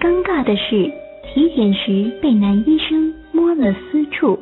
[0.00, 0.90] 尴尬的是，
[1.26, 4.38] 体检时被男医生摸了私处。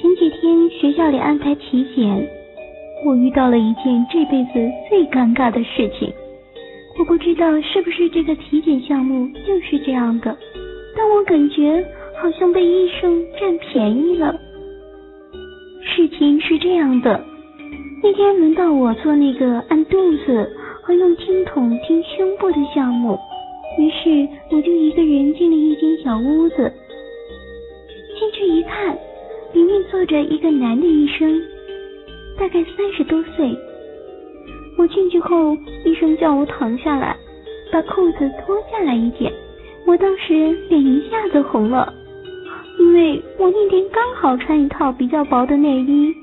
[0.00, 2.26] 前几天学校里安排体检，
[3.04, 6.10] 我遇到了一件这辈子最尴尬的事情。
[6.98, 10.34] 我不知道是不是这个体检项目就是这样的，
[10.96, 11.84] 但我感觉
[12.22, 14.34] 好像被医生占便宜了。
[15.82, 17.22] 事情是这样的，
[18.02, 20.55] 那天轮到我做那个按肚子
[20.86, 23.18] 和用听筒听胸部的项目，
[23.76, 26.72] 于是我就一个人进了一间小屋子。
[28.16, 28.96] 进去一看，
[29.52, 31.42] 里面坐着一个男的医生，
[32.38, 33.52] 大概三十多岁。
[34.78, 37.16] 我进去后，医生叫我躺下来，
[37.72, 39.32] 把裤子脱下来一点。
[39.88, 41.92] 我当时脸一下子红了，
[42.78, 46.14] 因为我那天刚好穿一套比较薄的内衣，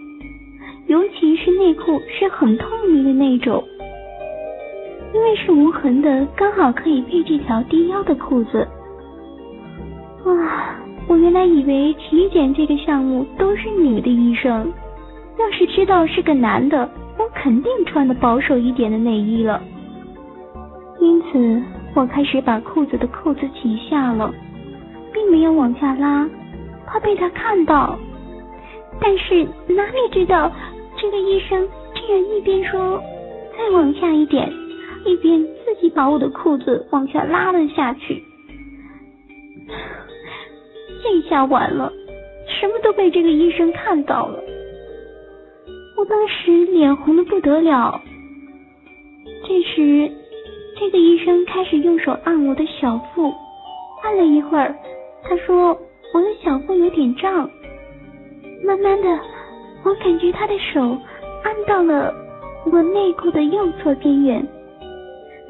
[0.87, 3.61] 尤其是内裤是很透明的那种，
[5.13, 8.67] 因为是无痕的，刚好可以配这条低腰的裤子。
[10.25, 14.71] 啊，我原来以为体检这个项目都是女的医生，
[15.37, 16.89] 要是知道是个男的。
[17.19, 19.61] 我肯定穿的保守一点的内衣了，
[20.99, 21.61] 因此
[21.93, 24.33] 我开始把裤子的扣子解下了，
[25.13, 26.27] 并没有往下拉，
[26.87, 27.95] 怕被他看到。
[28.99, 30.51] 但是哪里知道，
[30.97, 32.99] 这个医生竟然一边说
[33.55, 34.51] 再往下一点，
[35.05, 38.23] 一边自己把我的裤子往下拉了下去。
[41.03, 41.91] 这下完了，
[42.47, 44.41] 什么都被这个医生看到了。
[45.97, 48.01] 我当时脸红的不得了。
[49.45, 50.09] 这时，
[50.79, 53.33] 这个医生开始用手按我的小腹，
[54.03, 54.75] 按了一会儿，
[55.23, 55.77] 他说
[56.13, 57.49] 我的小腹有点胀。
[58.65, 59.19] 慢慢的，
[59.83, 60.97] 我感觉他的手
[61.43, 62.13] 按到了
[62.71, 64.47] 我内裤的右侧边缘，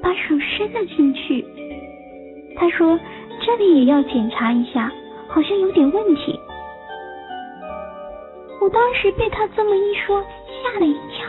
[0.04, 1.44] 把手伸了进去。
[2.56, 3.00] 他说
[3.44, 4.92] 这里也要检查一下，
[5.28, 6.40] 好像有点问题。
[8.62, 10.24] 我当时被他这么一说。
[10.64, 11.28] 吓了一跳，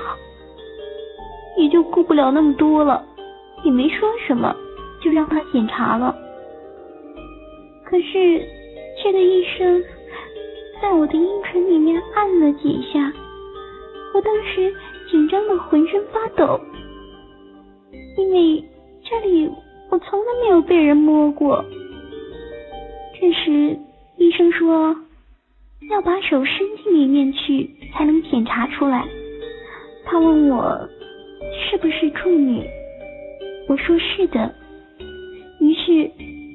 [1.56, 3.04] 也就顾不了那么多了，
[3.64, 4.54] 也没说什么，
[5.02, 6.14] 就让他检查了。
[7.84, 8.40] 可是
[9.02, 9.82] 这个医生
[10.80, 13.12] 在我的阴唇里面按了几下，
[14.14, 14.72] 我当时
[15.10, 16.60] 紧张的浑身发抖，
[18.16, 18.64] 因为
[19.02, 19.50] 这里
[19.90, 21.64] 我从来没有被人摸过。
[23.20, 23.78] 这时
[24.16, 24.94] 医生说
[25.90, 29.04] 要把手伸进里面去才能检查出来。
[30.04, 30.88] 他问我
[31.52, 32.62] 是不是处女，
[33.68, 34.54] 我说是的。
[35.60, 36.10] 于是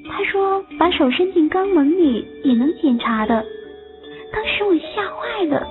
[0.07, 3.43] 他说把手伸进肛门里也能检查的。
[4.31, 5.67] 当时我吓坏了，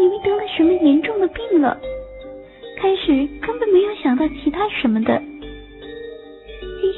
[0.00, 1.78] 以为得了什么严重的病了。
[2.76, 5.22] 开始根本没有想到其他什么的。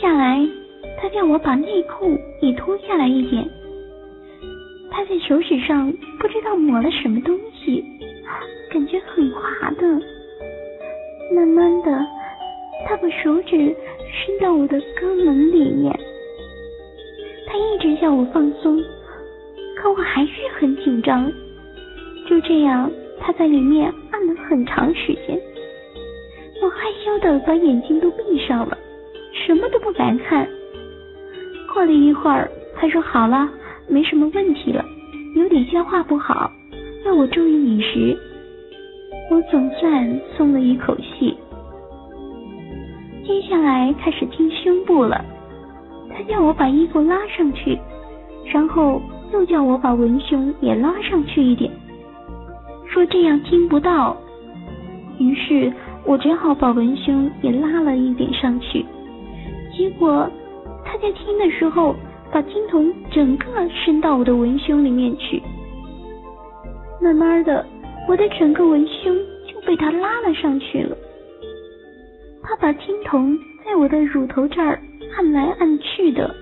[0.03, 0.45] 下来
[1.01, 3.49] 他叫我把内裤也脱下来一点。
[4.91, 7.85] 他在手指上不知道抹了什么东西，
[8.69, 9.87] 感觉很滑的。
[11.37, 12.07] 慢慢的，
[12.85, 15.97] 他把手指伸到我的肛门里面，
[17.47, 18.77] 他一直叫我放松，
[19.77, 21.33] 可我还是很紧张。
[22.29, 22.91] 就这样，
[23.21, 25.41] 他在里面按了很长时间，
[26.61, 28.77] 我害羞的把眼睛都闭上了，
[29.47, 30.49] 什么都不敢看。
[31.73, 33.49] 过了一会儿，他说好了，
[33.89, 34.85] 没什么问题了，
[35.35, 36.51] 有点消化不好，
[37.05, 38.17] 要我注意饮食。
[39.31, 41.37] 我总算松了一口气。
[43.25, 45.25] 接下来开始听胸部了，
[46.11, 47.79] 他叫我把衣服拉上去，
[48.53, 49.01] 然后
[49.33, 51.71] 又叫我把文胸也拉上去一点，
[52.89, 54.17] 说这样听不到。
[55.19, 55.73] 于是
[56.05, 58.85] 我只好把文胸也拉了一点上去。
[59.77, 60.31] 结果
[60.85, 61.95] 他在听的时候，
[62.31, 65.43] 把听筒整个伸到我的文胸里面去，
[67.01, 67.65] 慢慢的。
[68.09, 69.17] 我的整个文胸
[69.47, 70.97] 就被他拉了上去了。
[72.43, 74.77] 他把听筒在我的乳头这儿
[75.17, 76.35] 按来按去的，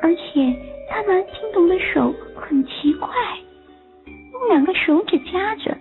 [0.00, 0.54] 而且
[0.88, 3.08] 他拿听筒的手很奇怪，
[4.32, 5.76] 用两个手指夹着，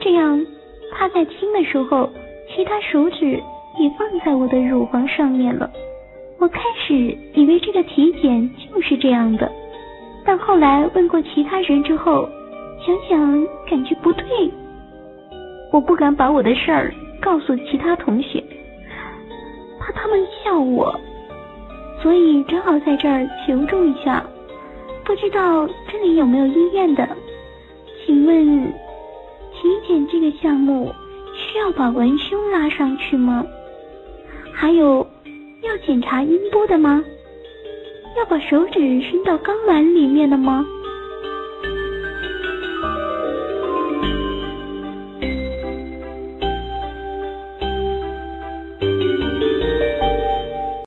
[0.00, 0.46] 这样
[0.92, 2.08] 他在听的时候，
[2.48, 3.38] 其他手指
[3.82, 5.70] 也放在我的乳房上面了。
[6.38, 6.94] 我开始
[7.34, 9.50] 以为这个体检就是这样的，
[10.24, 12.28] 但后来问过其他人之后。
[12.82, 14.24] 想想感觉不对，
[15.70, 16.90] 我不敢把我的事儿
[17.20, 18.42] 告诉其他同学，
[19.78, 20.98] 怕他们笑我，
[22.02, 24.24] 所以只好在这儿求助一下。
[25.04, 27.06] 不知道这里有没有医院的？
[28.06, 28.72] 请问
[29.52, 30.90] 体检这个项目
[31.34, 33.44] 需要把文胸拉上去吗？
[34.60, 35.06] 还有
[35.62, 37.02] 要检查音波的吗？
[38.18, 40.66] 要把手指伸到肛门里面的吗？